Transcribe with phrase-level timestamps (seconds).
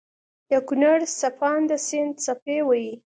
[0.51, 2.93] دکونړ څپانده سيند څپې وهي